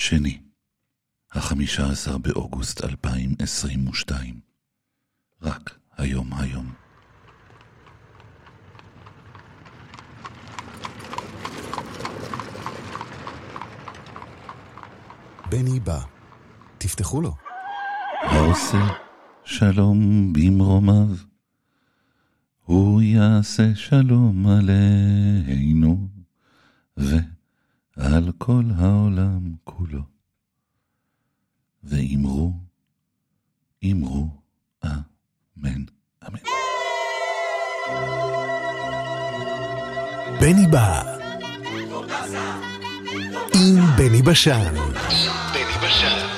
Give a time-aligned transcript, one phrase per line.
[0.00, 0.38] שני,
[1.32, 4.40] החמישה עשר באוגוסט 2022.
[5.42, 6.72] רק היום היום.
[15.50, 16.00] בני בא.
[16.78, 17.34] תפתחו לו.
[18.20, 18.86] העושה
[19.44, 21.08] שלום במרומיו,
[22.64, 26.08] הוא יעשה שלום עלינו
[27.98, 30.02] ועל כל העולם כולו.
[31.82, 32.52] ואמרו,
[33.84, 34.28] אמרו,
[34.84, 35.84] אמן,
[36.28, 36.38] אמן.
[40.40, 41.02] בני בא.
[43.54, 44.74] עם בני בשן.
[45.54, 46.37] בני בשן.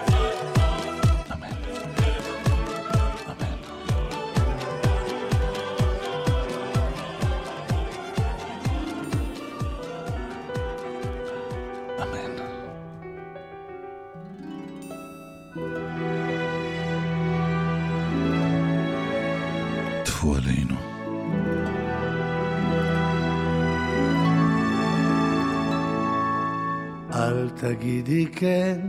[27.61, 28.79] תגידי כן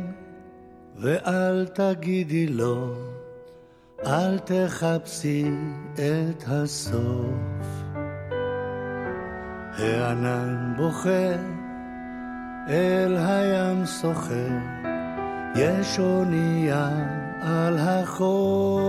[0.98, 2.94] ואל תגידי לא,
[4.06, 5.44] אל תחפשי
[5.94, 7.92] את הסוף.
[9.78, 11.34] הענן בוכה,
[12.68, 14.48] אל הים שוחה,
[15.56, 16.88] יש אונייה
[17.40, 18.82] על החוף.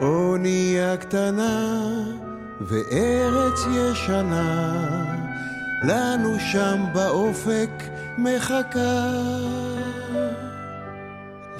[0.00, 1.80] אונייה קטנה
[2.60, 5.21] וארץ ישנה,
[5.84, 7.70] לנו שם באופק
[8.18, 9.10] מחכה.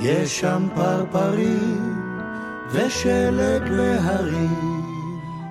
[0.01, 2.03] יש שם פרפרים
[2.73, 4.83] ושלג בהרים,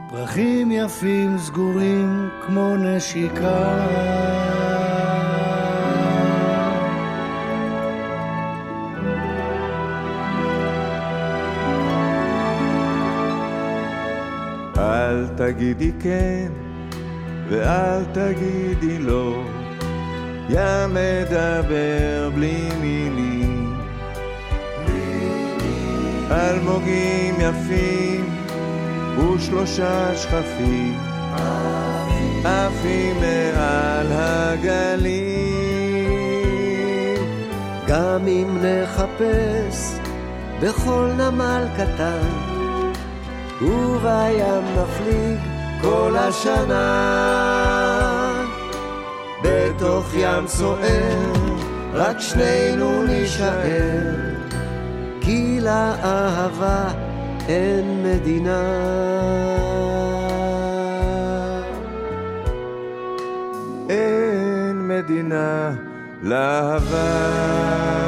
[0.10, 3.88] פרחים יפים סגורים כמו נשיקה.
[14.78, 16.71] אל תגידי כן
[17.52, 19.44] ואל תגידי לא,
[20.50, 23.78] ים מדבר בלי מילים.
[26.32, 28.26] אלמוגים יפים
[29.18, 30.98] ושלושה שכפים
[32.46, 35.32] עפים מעל הגלים.
[37.88, 40.00] גם אם נחפש
[40.62, 42.28] בכל נמל קטן,
[43.62, 45.51] ובים נפליג
[45.82, 46.82] כל השנה.
[49.44, 51.32] בתוך ים סוער,
[51.94, 54.16] רק שנינו נישאר,
[55.22, 56.88] כי לאהבה
[57.48, 58.62] אין מדינה.
[63.90, 65.72] אין מדינה
[66.22, 68.01] לאהבה.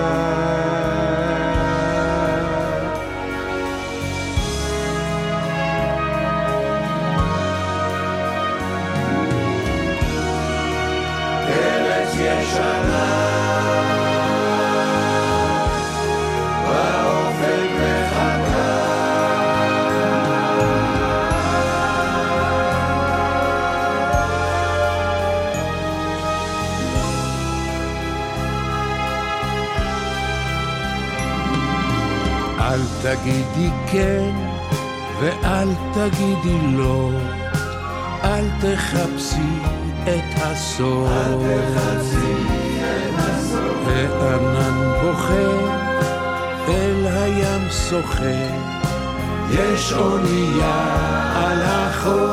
[40.53, 41.09] את הסוף.
[44.21, 45.49] הענן בוכה,
[46.67, 48.47] אל הים שוחה,
[49.51, 50.83] יש אונייה
[51.35, 52.32] על החוף.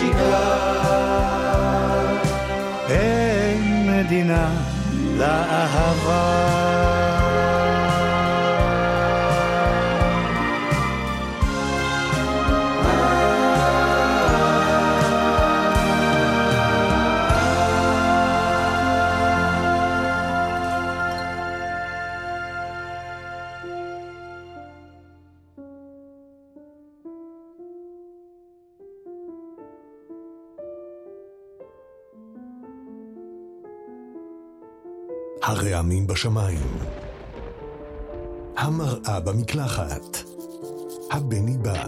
[0.00, 0.40] נשיקה.
[2.88, 4.48] אין מדינה
[5.16, 6.59] לאהבה.
[38.60, 40.16] המראה במקלחת.
[41.10, 41.84] הבני בא.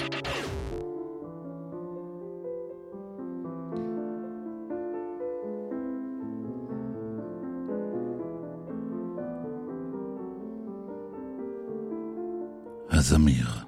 [12.91, 13.62] הזמיר.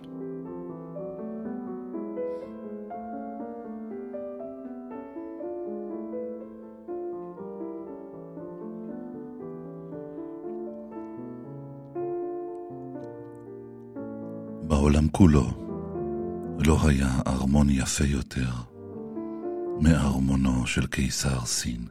[15.17, 15.51] כולו
[16.59, 18.51] לא היה ארמון יפה יותר
[19.81, 21.87] מארמונו של קיסר סין.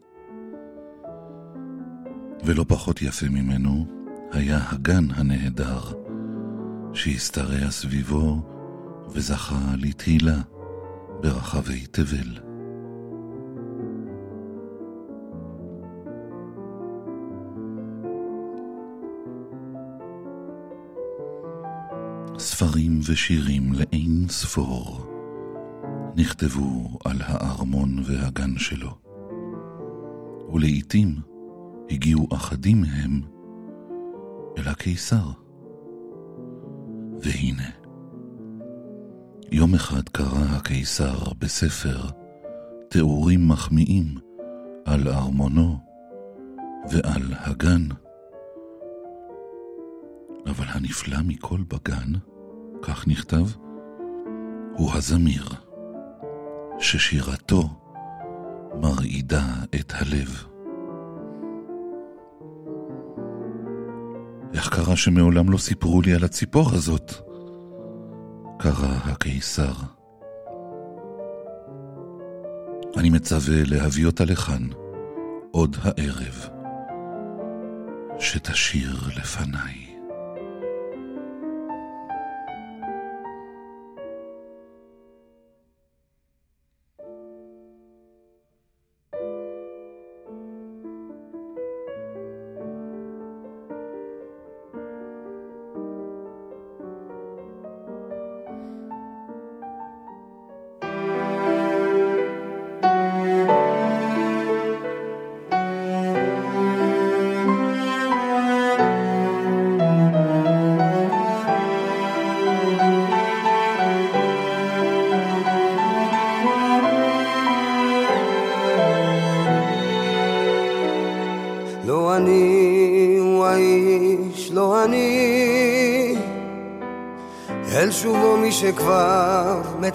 [2.45, 3.85] ולא פחות יפה ממנו
[4.31, 5.81] היה הגן הנהדר
[6.93, 8.41] שהשתרע סביבו
[9.09, 10.41] וזכה לתהילה
[11.21, 12.52] ברחבי תבל.
[23.05, 25.05] ושירים לאין ספור
[26.15, 28.97] נכתבו על הארמון והגן שלו,
[30.53, 31.15] ולעיתים
[31.89, 33.21] הגיעו אחדים מהם
[34.57, 35.31] אל הקיסר.
[37.19, 37.69] והנה,
[39.51, 42.09] יום אחד קרא הקיסר בספר
[42.89, 44.17] תיאורים מחמיאים
[44.85, 45.77] על ארמונו
[46.91, 47.87] ועל הגן.
[50.45, 52.13] אבל הנפלא מכל בגן,
[52.85, 53.45] כך נכתב,
[54.73, 55.49] הוא הזמיר,
[56.79, 57.69] ששירתו
[58.81, 59.45] מרעידה
[59.79, 60.43] את הלב.
[64.53, 67.13] איך קרה שמעולם לא סיפרו לי על הציפור הזאת?
[68.59, 69.73] קרא הקיסר.
[72.97, 74.67] אני מצווה להביא אותה לכאן
[75.51, 76.49] עוד הערב,
[78.19, 79.92] שתשיר לפניי.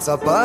[0.08, 0.37] שכבר מצפת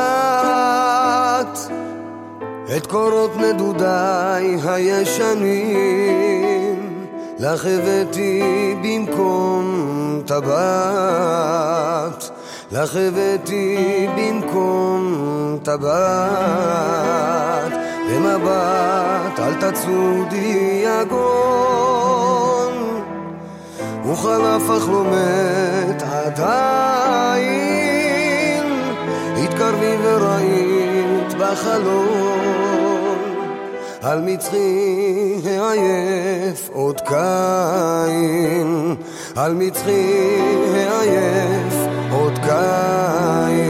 [39.74, 41.74] על מצחי העייף
[42.12, 43.66] עוד קין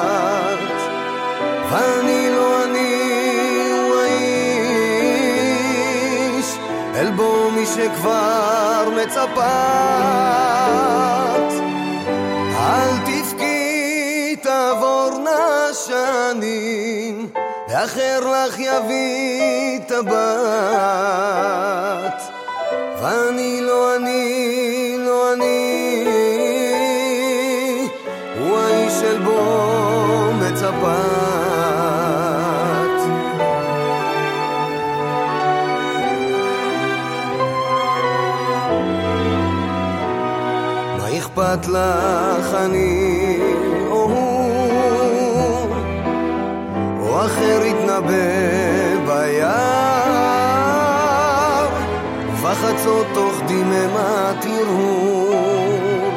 [1.70, 2.66] ואני לא
[6.94, 9.36] אל בו מי שכבר מצפת.
[15.86, 17.28] שנים,
[17.68, 21.16] ואחר לך יביא את הבת.
[23.02, 26.04] ואני לא אני, לא אני,
[28.38, 30.76] הוא האיש של בו מצפת.
[40.98, 43.05] מה אכפת לך אני?
[47.26, 50.46] אחר יתנבא ביער,
[52.32, 56.10] ובחצות תוך דממת הרהור,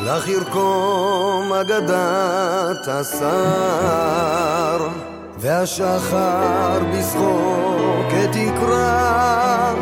[0.00, 4.88] לך ירקום אגדת השר,
[5.38, 9.72] והשחר בשחוק יקרא.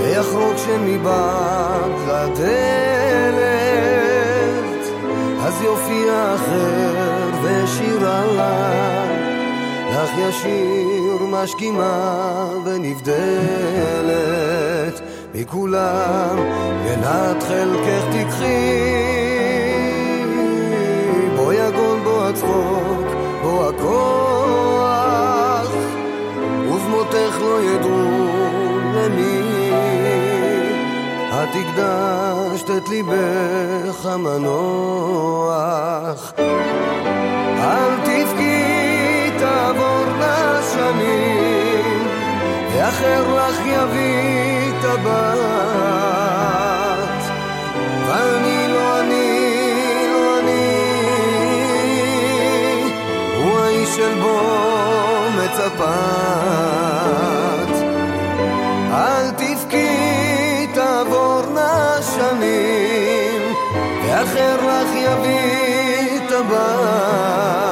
[0.00, 2.46] ויחרוג שמבעד לדלת,
[5.42, 7.15] אז יופיע אחר
[7.46, 13.00] ושירה לך ישיר משכימה ונבדלת,
[15.34, 16.36] מכולם
[16.84, 18.86] מנת חלקך תקחי,
[21.36, 21.85] בו יגון
[31.42, 35.52] את הקדשת את ליבך המנוח.
[37.58, 42.06] אל תבכי תעבורנה שנים
[42.72, 46.25] ואחר לך יביא טבעת
[64.36, 67.65] ואחר לך יביא טבעת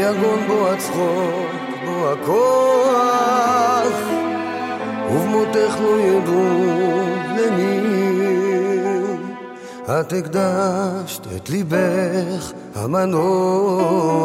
[0.00, 1.50] בו יגון בו הצחוק,
[1.84, 3.96] בו הכוח
[5.12, 6.44] ובמותך לא ידעו
[7.36, 7.80] למי
[9.84, 14.20] את הקדשת את ליבך המנוח.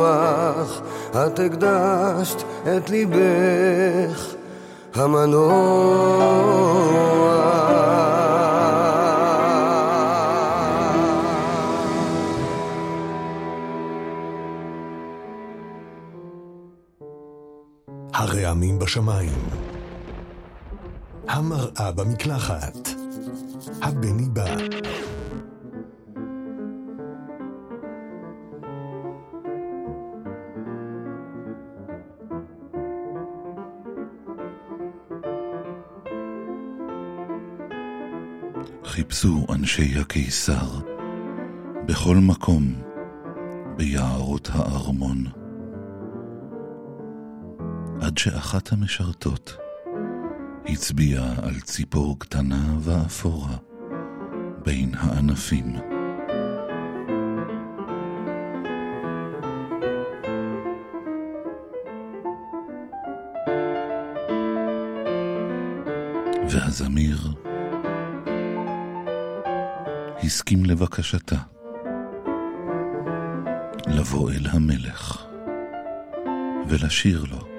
[1.11, 4.33] את הקדשת את ליבך
[4.95, 6.55] המנוח
[18.85, 19.39] בשמיים.
[21.27, 22.89] המראה במקלחת.
[23.81, 24.55] הבני בא.
[38.83, 40.79] חיפשו אנשי הקיסר
[41.85, 42.73] בכל מקום
[43.77, 45.44] ביערות הארמון.
[48.01, 49.57] עד שאחת המשרתות
[50.65, 53.57] הצביעה על ציפור קטנה ואפורה
[54.65, 55.75] בין הענפים.
[66.49, 67.17] והזמיר
[70.23, 71.37] הסכים לבקשתה
[73.87, 75.25] לבוא אל המלך
[76.67, 77.54] ולשיר לו.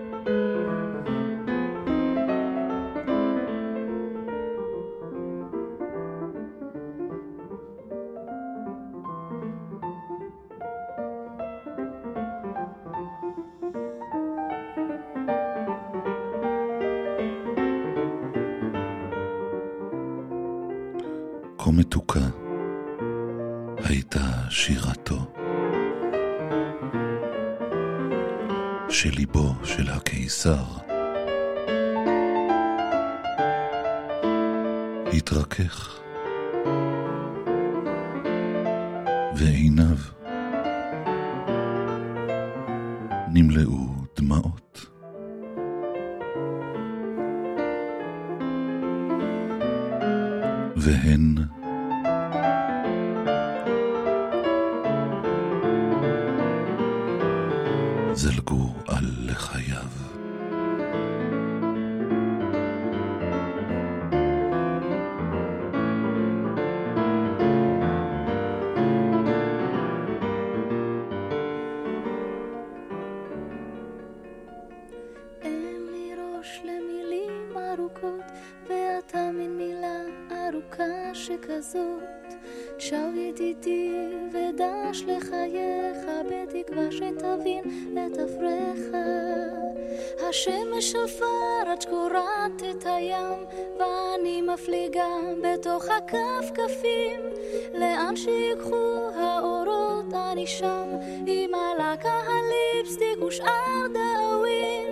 [85.47, 87.63] ודש לחייך בתקווה שתבין
[88.07, 88.97] את אפריך.
[90.29, 91.25] השמש שלפה
[91.67, 93.45] עד שקורעת את הים
[93.79, 95.09] ואני מפליגה
[95.43, 97.21] בתוך הכפכפים
[97.75, 100.89] לאן שיקחו האורות אני שם
[101.27, 104.86] עם הלקה הליפסטיק ושאר דאווין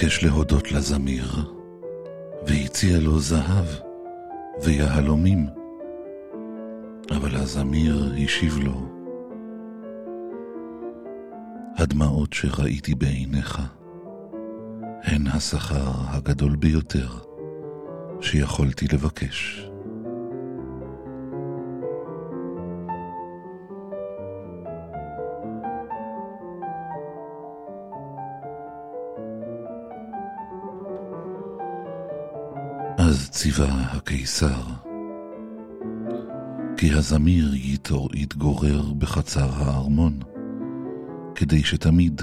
[0.00, 1.24] ביקש להודות לזמיר,
[2.46, 3.66] והציע לו זהב
[4.62, 5.46] ויהלומים,
[7.10, 8.88] אבל הזמיר השיב לו,
[11.76, 13.62] הדמעות שראיתי בעיניך
[15.02, 17.08] הן השכר הגדול ביותר
[18.20, 19.68] שיכולתי לבקש.
[33.36, 34.62] ציווה הקיסר,
[36.76, 40.20] כי הזמיר יתור יתגורר בחצר הארמון,
[41.34, 42.22] כדי שתמיד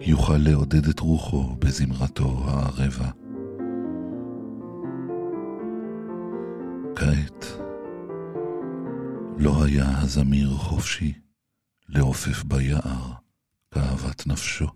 [0.00, 3.10] יוכל לעודד את רוחו בזמרתו הערבה.
[6.96, 7.46] כעת
[9.38, 11.12] לא היה הזמיר חופשי
[11.88, 13.12] לעופף ביער
[13.74, 14.66] כאוות נפשו.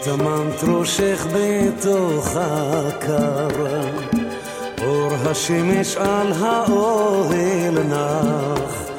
[0.00, 3.48] כשטמנת ראשך בתוך הקר,
[4.86, 8.90] אור השמש על האוהל נח,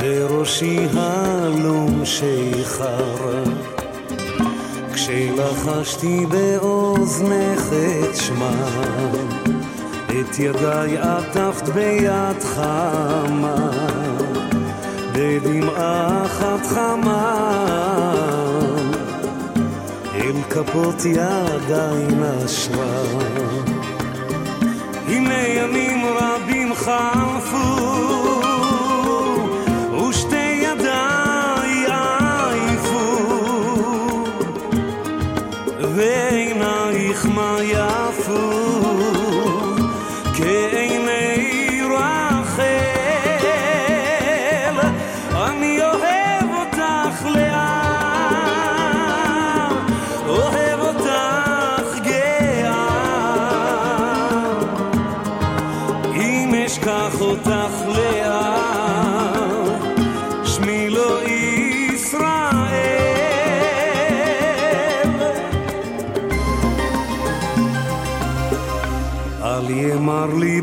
[0.00, 3.42] וראשי הלום שיכר.
[4.94, 9.28] כשלחשתי באוזנך את שמם,
[10.06, 13.70] את ידיי עטפת ביד חמה,
[15.12, 18.43] בדמעה אחת חמה,
[20.54, 23.02] כפות ידיי נשרה.
[25.08, 28.43] הנה ימים רבים חלפו,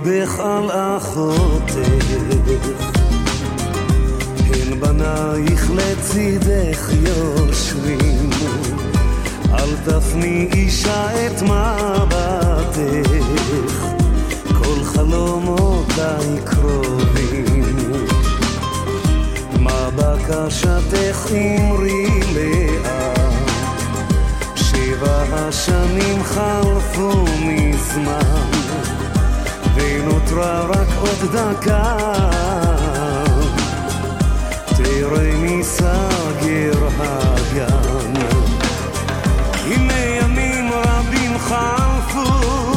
[0.06, 1.76] ליבך על אחותך,
[4.38, 8.30] הן בנייך לצידך יושבים,
[9.54, 12.86] אל תפני אישה את מבטך.
[14.58, 17.82] כל חלומותיי קרובים.
[19.60, 23.22] מה בקשתך אמרי לאט?
[24.56, 28.61] שבע השנים חלפו מזמן,
[30.02, 31.96] ונותרה רק עוד דקה.
[34.78, 38.14] תראה מסגר הגן.
[39.66, 42.71] הנה ימים רבים חלפו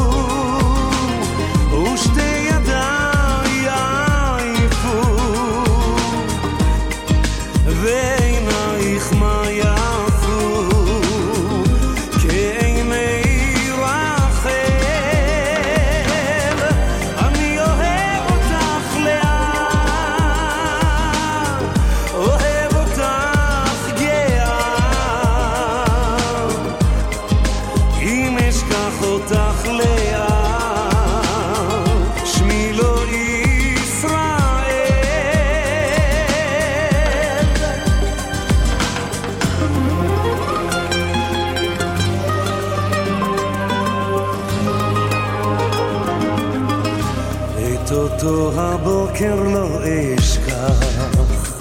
[49.25, 49.79] הבוקר לא
[50.19, 51.59] אשכח.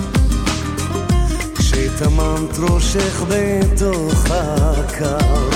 [1.55, 5.49] כשטמנת ראשך בתוך הקר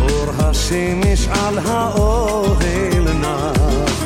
[0.00, 4.02] אור השמש על האוהל נח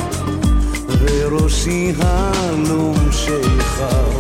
[0.88, 4.11] וראשי הלום שיכר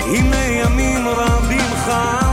[0.00, 2.27] הנה ימים רבים חלפו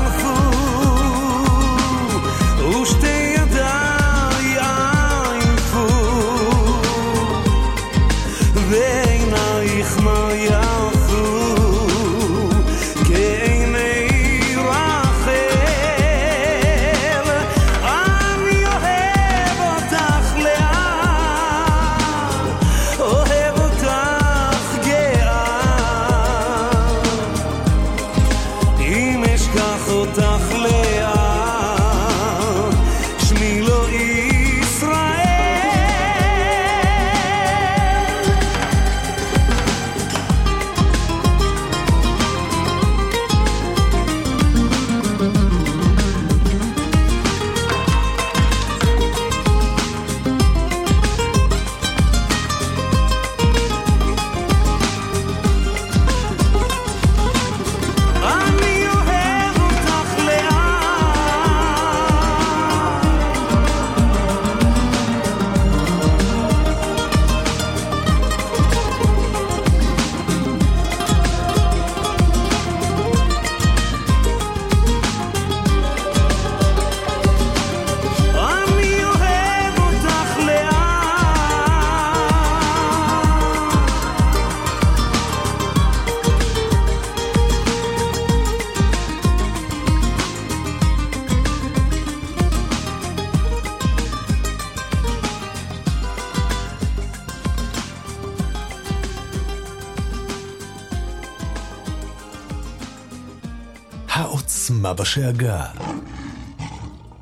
[104.96, 105.66] בשאגה.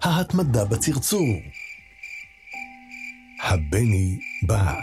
[0.01, 1.27] ההתמדה בצרצור.
[3.43, 4.73] הבני בא.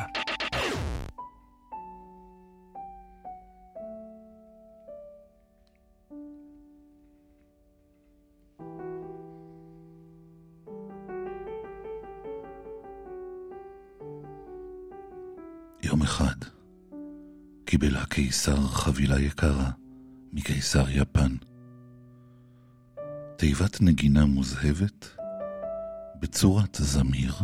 [15.82, 16.36] יום אחד
[17.64, 19.70] קיבל הקיסר חבילה יקרה
[20.32, 21.36] מקיסר יפן.
[23.40, 25.16] תיבת נגינה מוזהבת
[26.20, 27.34] בצורת זמיר,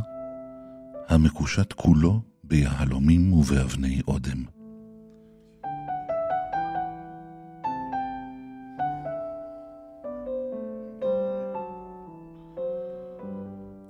[1.09, 4.45] המקושט כולו ביהלומים ובאבני אודם.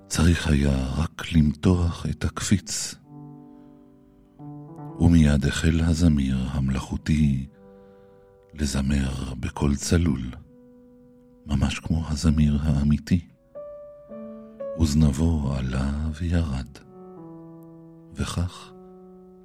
[0.09, 2.95] צריך היה רק למתוח את הקפיץ,
[5.01, 7.47] ומיד החל הזמיר המלאכותי
[8.55, 10.46] לזמר בקול צלול.
[11.47, 13.27] ממש כמו הזמיר האמיתי.
[14.81, 16.67] וזנבו עלה וירד,
[18.15, 18.73] וכך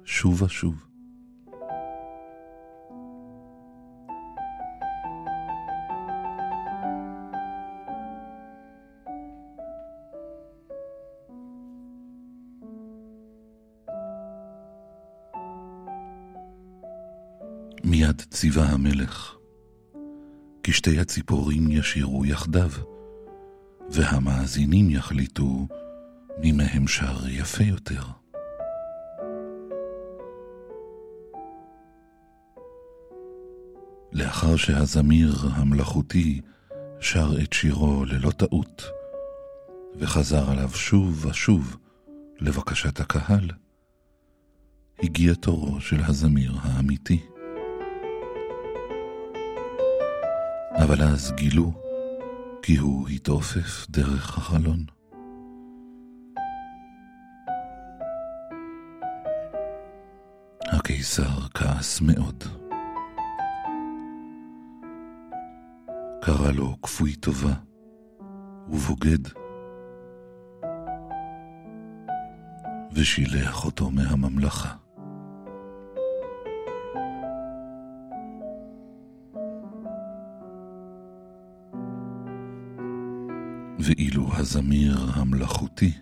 [0.04, 0.86] שוב ושוב.
[17.84, 19.36] מיד ציווה המלך,
[20.72, 22.70] כי שתי הציפורים ישירו יחדיו,
[23.90, 25.68] והמאזינים יחליטו
[26.38, 28.02] מי מהם שר יפה יותר.
[34.12, 36.40] לאחר שהזמיר המלאכותי
[37.00, 38.82] שר את שירו ללא טעות,
[39.96, 41.76] וחזר עליו שוב ושוב
[42.40, 43.50] לבקשת הקהל,
[45.02, 47.31] הגיע תורו של הזמיר האמיתי.
[50.84, 51.72] אבל אז גילו
[52.62, 54.84] כי הוא התעופף דרך החלון.
[60.72, 62.44] הקיסר כעס מאוד.
[66.22, 67.54] קרא לו כפוי טובה
[68.68, 69.28] ובוגד,
[72.92, 74.81] ושילח אותו מהממלכה.
[83.84, 85.92] ואילו הזמיר המלאכותי,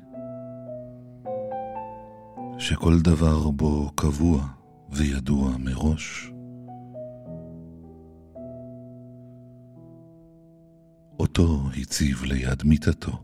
[2.58, 4.46] שכל דבר בו קבוע
[4.90, 6.32] וידוע מראש,
[11.18, 13.22] אותו הציב ליד מיטתו.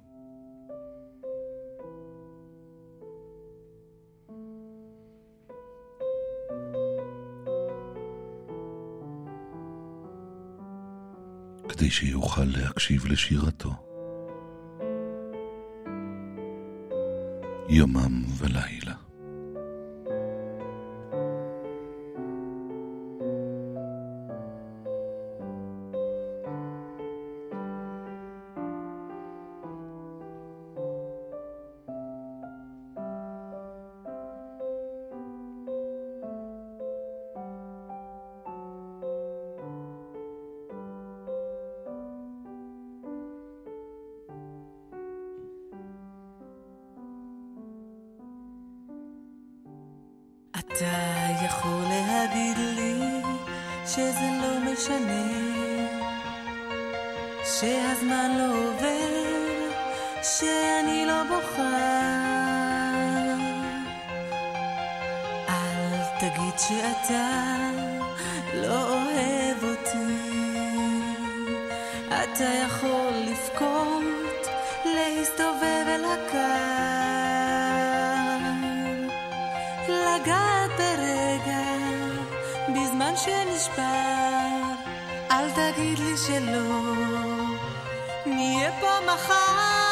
[11.69, 13.86] כדי שיוכל להקשיב לשירתו.
[17.69, 19.06] יומם ולילה.
[88.27, 89.86] נהיה פה מחר.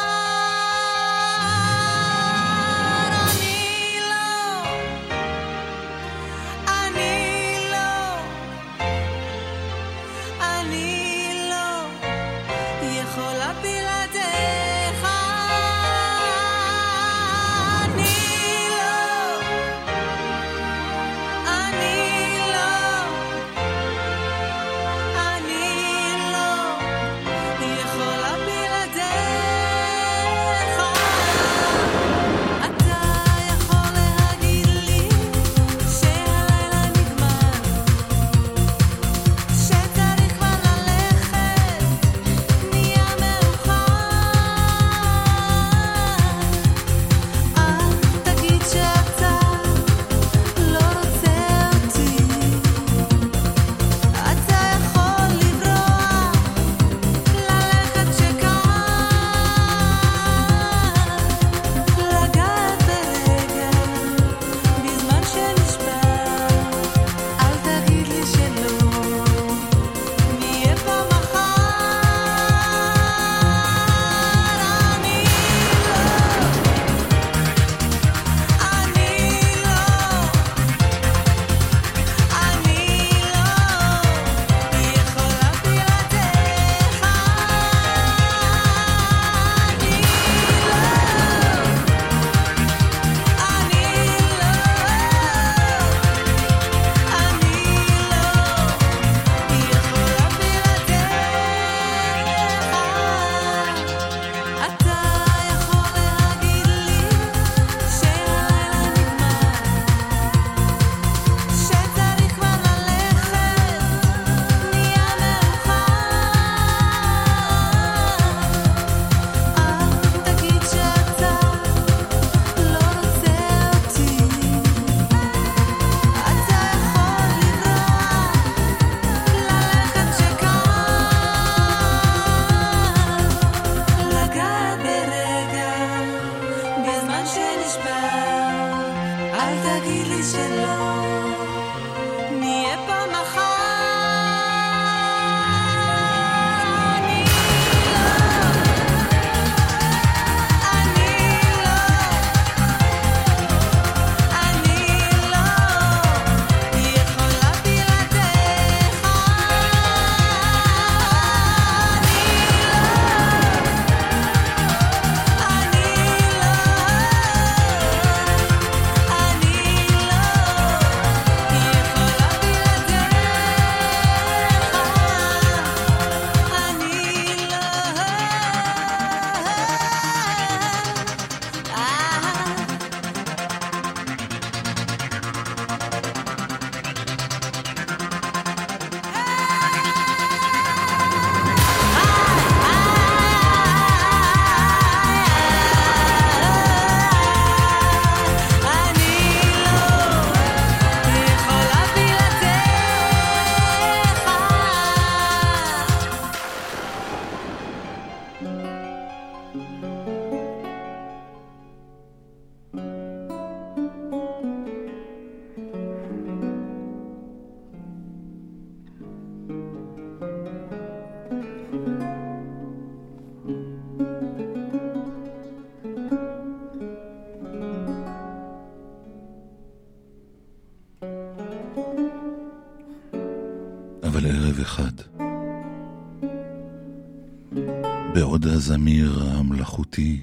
[238.55, 240.21] הזמיר המלאכותי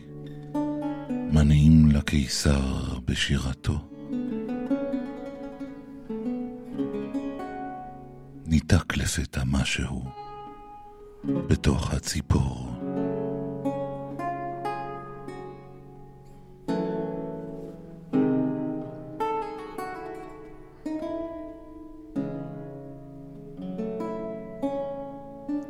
[1.33, 3.79] מנעים לקיסר בשירתו,
[8.47, 10.05] ניתק לפתע משהו
[11.25, 12.73] בתוך הציפור.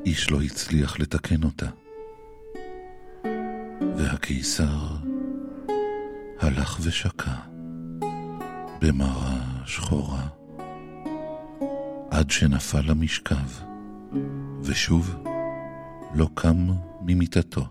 [0.07, 1.66] איש לא הצליח לתקן אותה.
[4.33, 4.97] והקיסר
[6.40, 7.35] הלך ושקע
[8.81, 10.27] במרה שחורה
[12.11, 13.37] עד שנפל למשכב,
[14.62, 15.25] ושוב
[16.14, 16.68] לא קם
[17.01, 17.64] ממיטתו.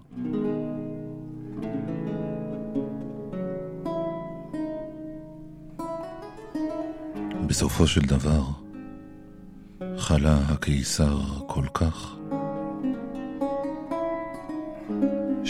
[7.48, 8.44] בסופו של דבר
[9.98, 12.16] חלה הקיסר כל כך,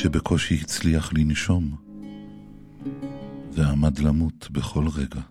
[0.02, 1.76] שבקושי הצליח לנשום,
[3.52, 5.22] ועמד למות בכל רגע.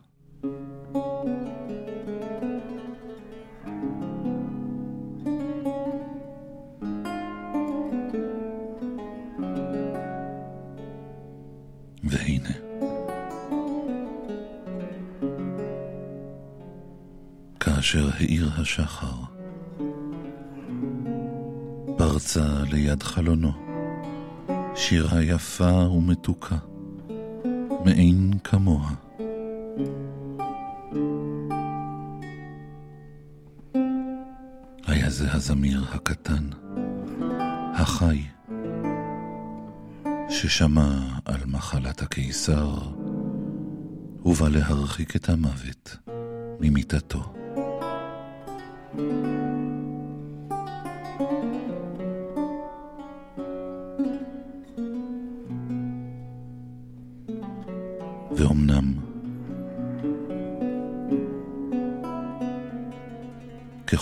[12.05, 12.55] והנה,
[17.61, 19.17] כאשר האיר השחר,
[21.97, 23.70] פרצה ליד חלונו.
[24.81, 26.57] שירה יפה ומתוקה,
[27.85, 28.91] מאין כמוה.
[34.87, 36.49] היה זה הזמיר הקטן,
[37.75, 38.23] החי,
[40.29, 42.75] ששמע על מחלת הקיסר,
[44.25, 45.97] ובא להרחיק את המוות
[46.61, 47.33] ממיטתו.
[48.95, 49.50] ואומנם,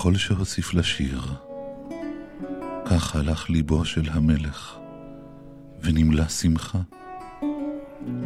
[0.08, 1.20] ככל שהוסיף לשיר,
[2.84, 4.78] כך הלך ליבו של המלך,
[5.82, 6.78] ונמלא שמחה,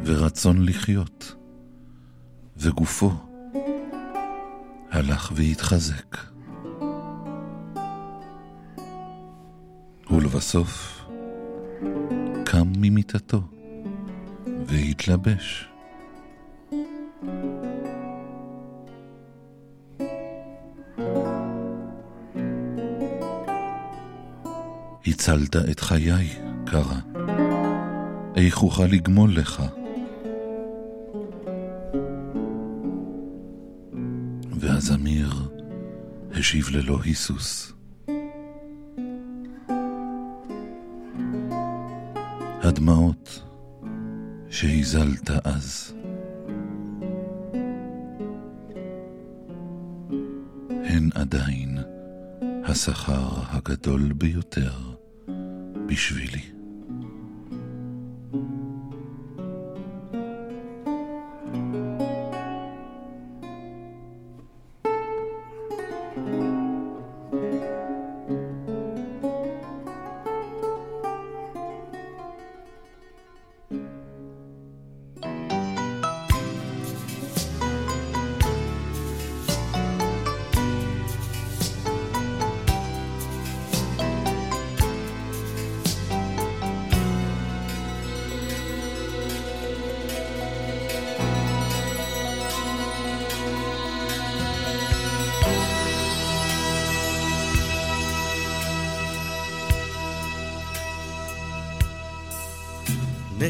[0.04, 1.34] ורצון לחיות,
[2.56, 3.10] וגופו
[4.90, 6.16] הלך והתחזק.
[10.10, 11.02] ולבסוף
[12.44, 13.42] קם ממיטתו
[14.66, 15.71] והתלבש.
[25.22, 26.28] הצלת את חיי,
[26.66, 26.98] קרא.
[28.36, 29.62] איך אוכל לגמול לך?
[34.50, 35.30] והזמיר
[36.34, 37.72] השיב ללא היסוס.
[42.62, 43.42] הדמעות
[44.50, 45.94] שהזלת אז
[50.70, 51.78] הן עדיין
[52.64, 54.91] השכר הגדול ביותר
[55.91, 56.50] בשבילי.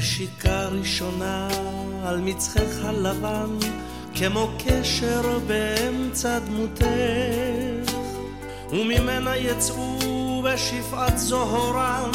[0.03, 1.49] נשיקה ראשונה
[2.05, 3.59] על מצחך הלבן,
[4.15, 6.87] כמו קשר באמצע דמותך,
[8.71, 12.11] וממנה יצאו בשפעת זוהרם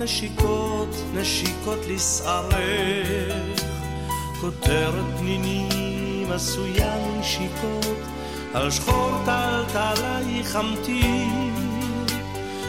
[0.00, 3.62] נשיקות, נשיקות לשערך.
[4.40, 7.98] כותרת פנינים עשויה נשיקות,
[8.54, 11.64] על שחור טלטלייך אמתיר,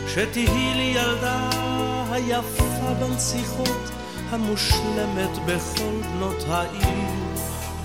[0.07, 1.49] שתהי לי ילדה
[2.11, 4.00] היפה בנסיכות,
[4.31, 7.21] המושלמת בכל בנות העיר.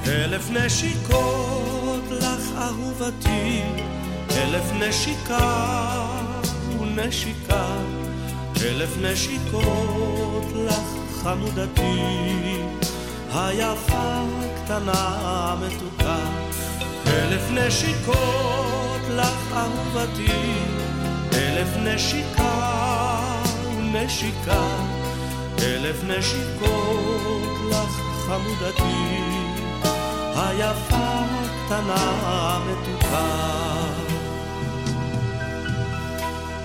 [0.08, 3.62] אלף נשיקות לך אהובתי,
[4.30, 6.06] אלף נשיקה
[6.80, 7.66] ונשיקה,
[8.64, 10.80] אלף נשיקות לך
[11.22, 12.02] חמודתי,
[13.34, 14.24] היפה
[14.64, 16.16] קטנה מתוקה,
[17.06, 20.32] אלף נשיקות לך אהובתי,
[21.34, 22.82] אלף נשיקה
[23.78, 24.95] ונשיקה,
[25.66, 29.20] אלף נשיקות לך חמודתי,
[30.36, 31.18] היפה
[31.66, 33.56] קטנה מתוקה.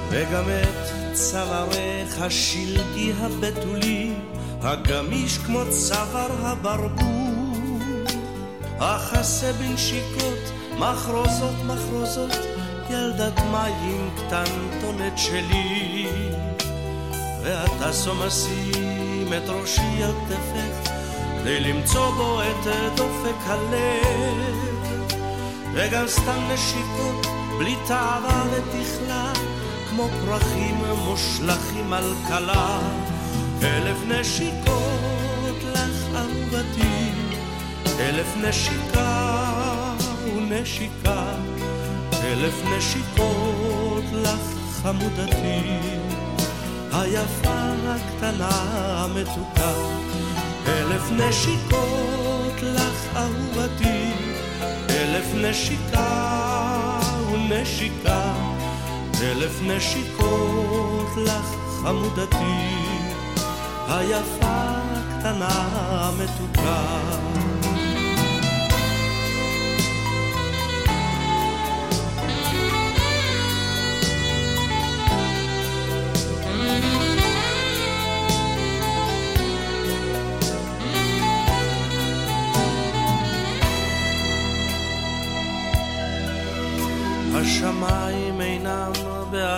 [0.09, 4.13] וגם את צווארך השלגי הבתולי,
[4.61, 7.77] הגמיש כמו צוואר הברבור,
[8.79, 12.37] אכסה בנשיקות, מחרוזות מחרוזות,
[12.89, 16.07] ילדת מים קטנטונת שלי.
[17.43, 17.93] ואתה
[19.33, 20.91] את ראשי על כתפך,
[21.39, 24.71] כדי למצוא בו את דופק הלב.
[25.73, 27.27] וגם סתם נשיקות,
[27.59, 29.33] בלי תאווה ותכלה,
[29.89, 30.75] כמו פרחים
[31.05, 32.79] מושלכים על כלה.
[33.63, 37.11] אלף נשיקות לך אהובתי,
[37.99, 39.35] אלף נשיקה
[40.25, 41.23] ונשיקה,
[42.23, 44.41] אלף נשיקות לך
[44.81, 46.00] חמודתי,
[46.93, 48.49] היפה הקטנה
[49.03, 49.71] המתוקה.
[50.67, 54.11] אלף נשיקות לך אהובתי,
[54.89, 56.99] אלף נשיקה
[57.31, 58.33] ונשיקה,
[59.21, 62.75] אלף נשיקות לך חמודתי,
[63.87, 67.50] היפה הקטנה המתוקה.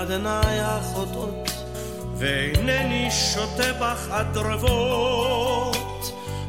[0.04, 1.49] בעד עיניי החוטאות,
[2.18, 5.78] ואינני שותה בך הדרבות.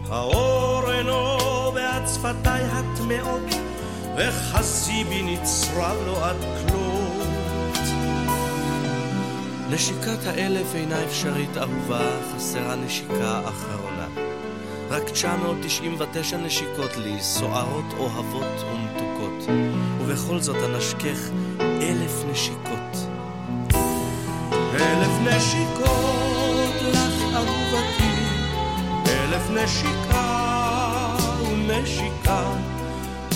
[0.08, 1.38] האור אינו
[1.74, 3.54] בעד שפתיי הטמאות,
[4.16, 6.36] וחסי בי נצרב לו עד
[6.68, 7.26] כלות.
[9.70, 14.06] נשיקת האלף אינה אפשרית אהובה, חסרה נשיקה אחרונה.
[14.90, 19.54] רק 999 נשיקות לי, סוערות, אוהבות ומתוקות.
[19.98, 21.18] ובכל זאת אנשכך
[21.60, 22.63] אלף נשיקות.
[25.24, 28.14] נשיקות לך אהובתי,
[29.06, 30.54] אלף נשיקה
[31.68, 32.42] ונשיקה,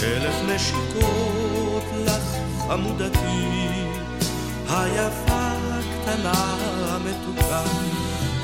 [0.02, 2.36] אלף נשיקות לך
[2.68, 3.48] חמודתי,
[4.68, 6.56] היפה הקטנה
[6.88, 7.62] המתוקה.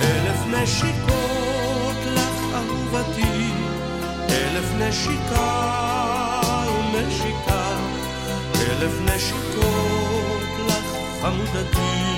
[0.00, 3.50] אלף נשיקות לך אהובתי,
[4.30, 6.40] אלף נשיקה
[6.92, 7.64] ונשיקה.
[8.54, 10.84] אלף נשיקות לך
[11.22, 12.13] חמודתי,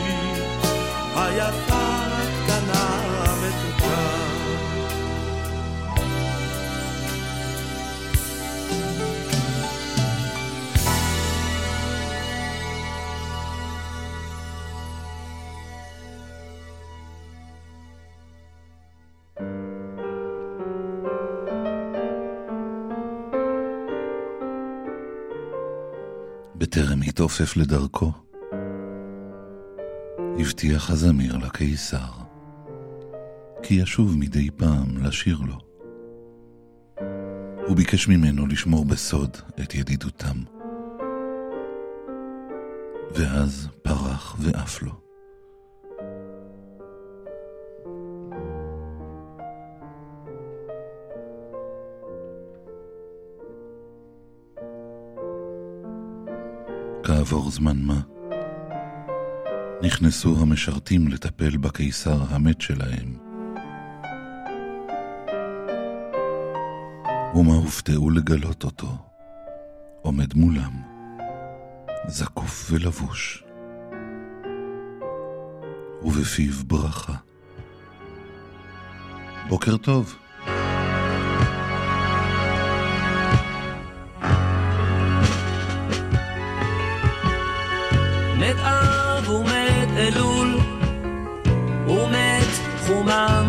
[26.59, 28.13] בטרם התעופף לדרכו,
[30.39, 32.11] הבטיח הזמיר לקיסר,
[33.63, 35.59] כי ישוב מדי פעם לשיר לו.
[37.67, 40.37] הוא ביקש ממנו לשמור בסוד את ידידותם.
[43.15, 44.93] ואז פרח ועף לו.
[57.03, 58.01] כעבור זמן מה,
[59.83, 63.17] נכנסו המשרתים לטפל בקיסר המת שלהם.
[67.35, 68.99] ומה הופתעו לגלות אותו,
[70.03, 70.83] עומד מולם,
[72.07, 73.45] זקוף ולבוש,
[76.03, 77.15] ובפיו ברכה.
[79.49, 80.17] בוקר טוב.
[88.39, 89.66] מת אב ומת
[89.97, 90.59] אלול
[91.87, 92.53] ומת
[92.87, 93.47] חומם.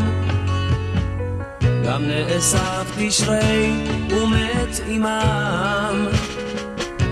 [1.86, 3.74] גם נאסף תשרי
[4.10, 6.08] ומת עמם.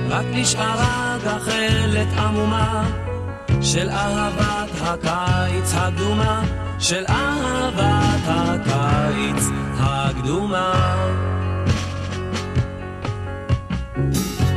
[0.09, 2.89] רק נשארה גחלת עמומה
[3.61, 6.41] של אהבת הקיץ הקדומה
[6.79, 9.43] של אהבת הקיץ
[9.79, 10.95] הקדומה.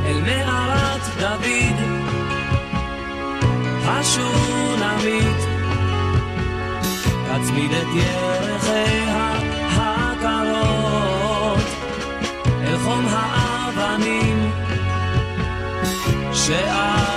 [0.06, 1.87] אל מערת דוד
[3.88, 5.40] השונמית
[7.24, 9.32] תצמיד את ירחיה
[9.76, 11.66] הקרות.
[12.62, 14.50] אל חום האבנים
[16.32, 17.07] שעל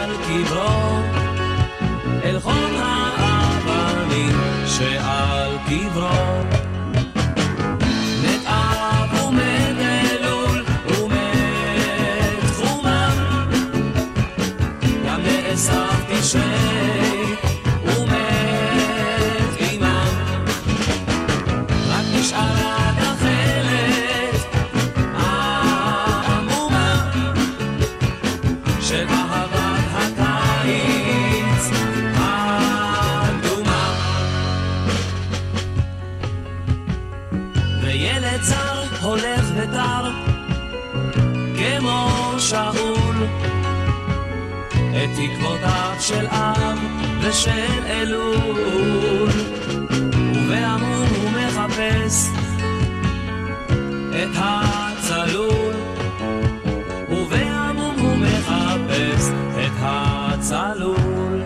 [45.21, 46.79] תקוותיו של אב
[47.21, 49.29] ושל אלול.
[50.35, 52.29] ובעמום הוא מחפש
[54.09, 55.73] את הצלול.
[57.09, 59.29] ובעמום הוא מחפש
[59.65, 61.41] את הצלול.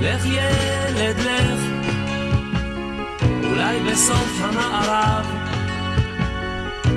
[0.00, 1.60] לך ילד לך.
[3.44, 5.26] אולי בסוף המערב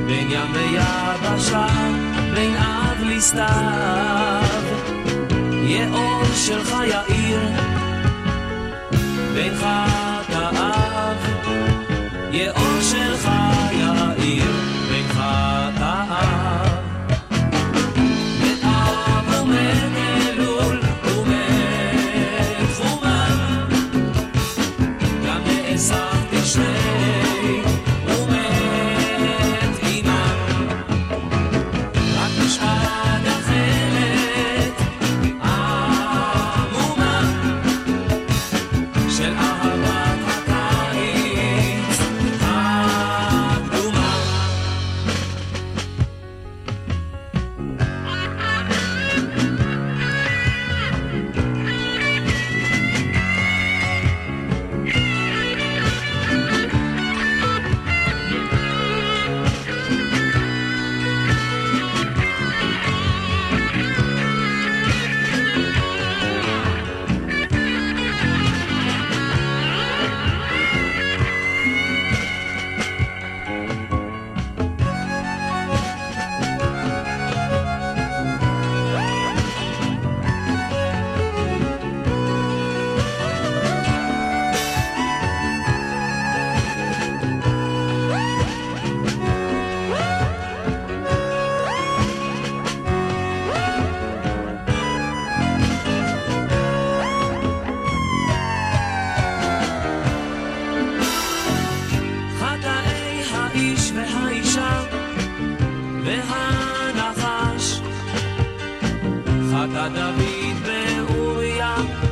[0.08, 1.68] בין ים ויבשה
[2.34, 4.42] בין אב לסתיו
[5.64, 7.40] יהיה אור שלך יאיר
[9.34, 11.16] בין חטאיו
[12.32, 13.30] יהיה אור שלך
[13.72, 14.52] יאיר
[14.90, 15.08] בין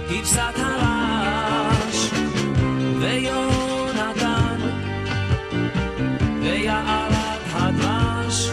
[0.10, 2.10] באוריה כבשת הרש
[3.00, 4.60] ויונתן
[6.42, 8.50] ויערת הדבש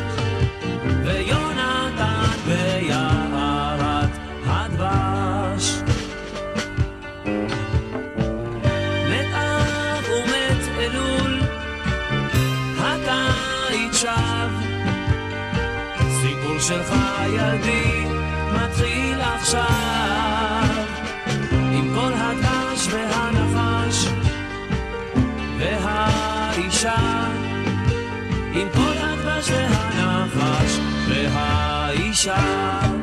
[1.05, 4.11] ויונתן ויערת
[4.47, 5.75] הדבש.
[9.11, 11.41] מת אב ומת אלול
[12.79, 14.51] הקיץ שב
[16.21, 16.95] סיפור שלך
[17.35, 17.96] ילדי
[26.77, 27.29] והאישה
[28.53, 32.96] עם כל הדבש והנחש והאישה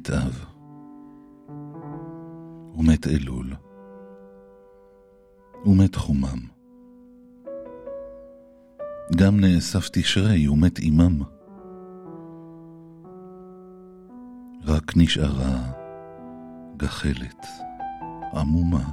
[0.00, 0.44] מת אב,
[2.74, 3.52] ומת אלול,
[5.66, 6.38] ומת חומם.
[9.16, 11.22] גם נאסף תשרי ומת עמם.
[14.64, 15.72] רק נשארה
[16.76, 17.46] גחלת
[18.34, 18.90] עמומה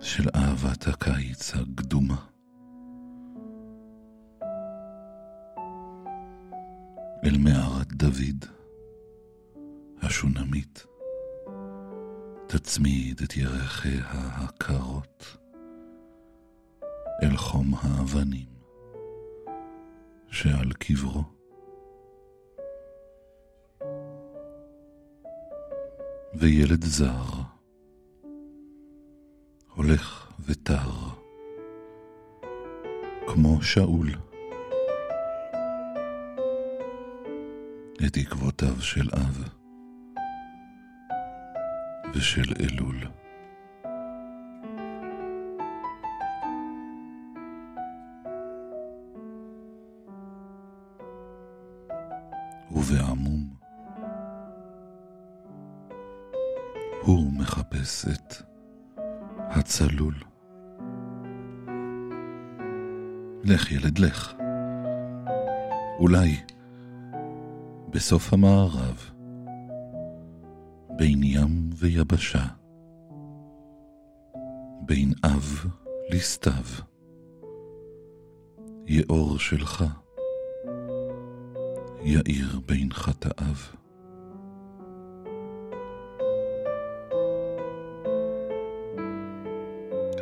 [0.00, 2.16] של אהבת הקיץ הקדומה.
[7.24, 8.44] אל מערת דוד,
[10.06, 10.86] השונמית,
[12.46, 15.36] תצמיד את ירחיה הקרות
[17.22, 18.48] אל חום האבנים
[20.30, 21.22] שעל קברו.
[26.34, 27.24] וילד זר
[29.74, 30.90] הולך ותר
[33.26, 34.10] כמו שאול.
[38.06, 39.63] את עקבותיו של אב
[42.16, 43.00] ושל אלול.
[52.70, 53.54] ובעמום
[57.02, 58.34] הוא מחפש את
[59.38, 60.14] הצלול.
[63.44, 64.34] לך ילד לך,
[65.98, 66.36] אולי
[67.90, 69.13] בסוף המערב,
[70.96, 72.44] בין ים ויבשה,
[74.86, 75.66] בין אב
[76.10, 76.64] לסתיו,
[78.86, 79.84] יאור שלך,
[82.02, 83.54] יאיר בין חטאיו.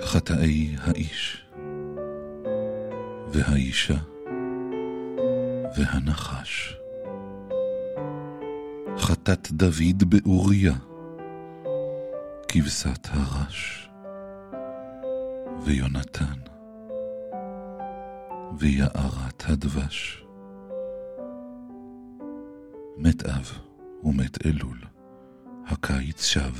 [0.00, 1.46] חטאי האיש
[3.32, 3.98] והאישה
[5.76, 6.81] והנחש.
[9.12, 10.72] חטאת דוד באוריה,
[12.48, 13.90] כבשת הרש,
[15.64, 16.38] ויונתן,
[18.58, 20.24] ויערת הדבש.
[22.96, 23.58] מת אב
[24.04, 24.78] ומת אלול,
[25.66, 26.54] הקיץ שב,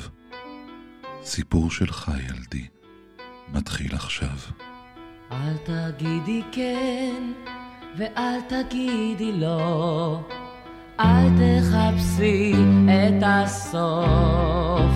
[1.23, 2.67] סיפור שלך ילדי,
[3.53, 4.37] מתחיל עכשיו.
[5.33, 7.33] אל תגידי כן,
[7.97, 10.42] ואל תגידי לא.
[11.01, 12.55] אל תחפשי
[12.87, 14.93] את הסוף.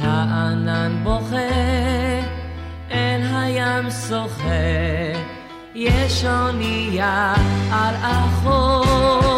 [0.00, 1.36] הענן בוכה,
[2.90, 4.50] אל הים שוחה,
[5.74, 7.34] יש אונייה
[7.72, 9.37] על החוף.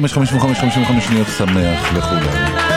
[0.00, 2.75] 5, 55, 55 שניות שמח לכולם.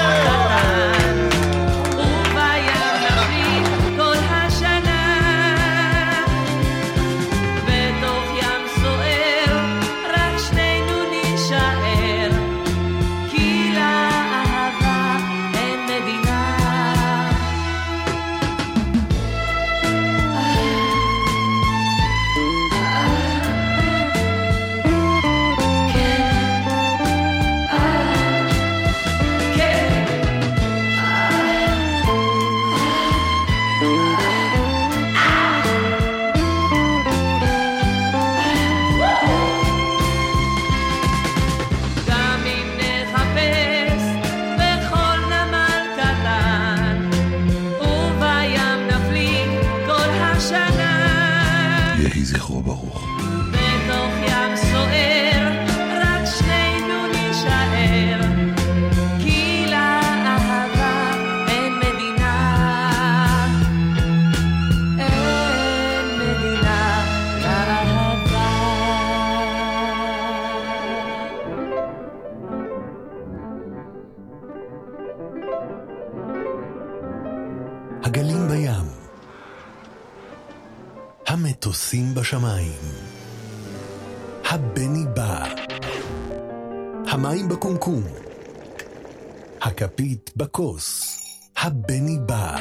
[90.59, 91.19] בכוס.
[91.57, 92.55] הבני בא.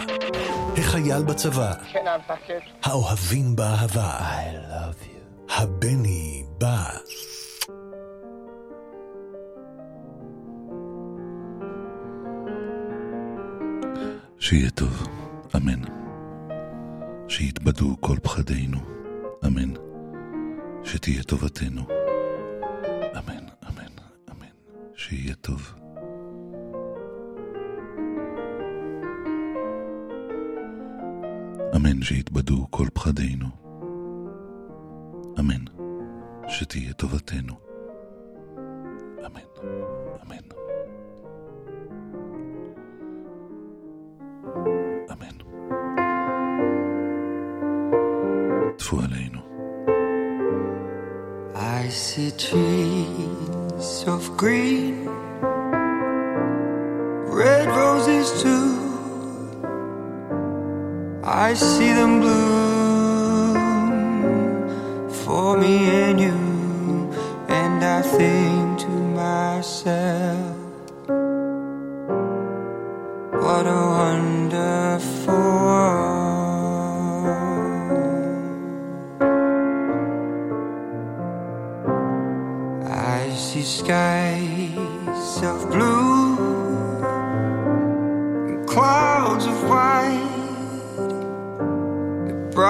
[0.76, 1.72] החייל בצבא.
[2.82, 4.18] האוהבים באהבה.
[4.18, 5.52] I love you.
[5.52, 6.90] הבני בא.
[14.38, 15.06] שיהיה טוב,
[15.56, 15.82] אמן.
[17.28, 18.78] שיתבדו כל פחדינו,
[19.46, 19.72] אמן.
[20.84, 21.82] שתהיה טובתנו,
[23.18, 23.92] אמן, אמן,
[24.30, 24.46] אמן.
[24.96, 25.77] שיהיה טוב.
[31.76, 33.46] אמן שיתבדו כל פחדינו.
[35.38, 35.64] אמן.
[36.48, 37.54] שתהיה טובתנו.
[39.26, 39.40] אמן.
[40.26, 40.46] אמן.
[45.12, 45.36] אמן.
[48.78, 49.38] טפו עלינו.
[51.54, 54.96] I see trees of green,
[57.40, 58.87] red roses too.
[61.30, 63.58] I see them bloom
[65.10, 66.32] for me and you,
[67.48, 70.56] and I think to myself,
[73.44, 75.47] what a wonderful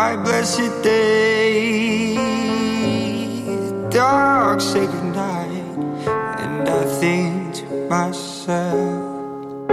[0.09, 2.15] bright blessed day,
[3.91, 5.77] dark sacred night,
[6.41, 9.69] and I think to myself,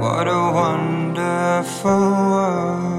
[0.00, 1.90] what a wonderful
[2.30, 2.96] world.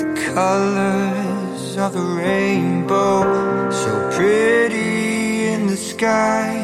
[0.00, 6.63] The colors of the rainbow, so pretty in the sky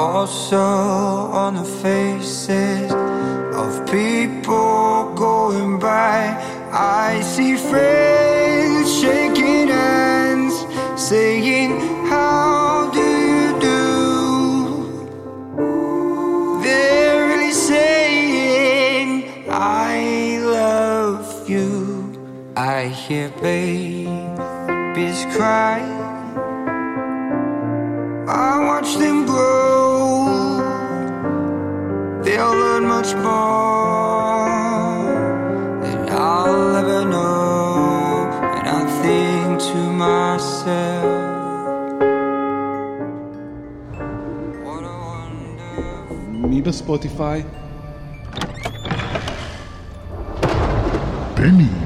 [0.00, 2.90] also on the faces
[3.62, 6.18] of people going by.
[6.72, 10.54] I see friends shaking hands,
[10.96, 11.72] saying,
[12.08, 13.82] How do you do?
[16.62, 19.08] They're really saying,
[19.50, 21.68] I love you.
[22.56, 25.89] I hear babies cry.
[32.40, 34.48] you'll learn much more
[35.82, 38.30] than I'll ever know.
[38.56, 41.20] And I think to myself.
[46.72, 47.44] Spotify.
[51.36, 51.79] Benny.